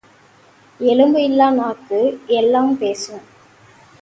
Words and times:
எலும்பு 0.79 1.19
இல்லா 1.23 1.49
நாக்கு 1.49 1.99
எல்லாம் 2.27 2.77
பேசும். 2.77 3.23